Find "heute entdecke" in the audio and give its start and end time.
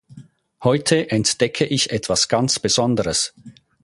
0.63-1.63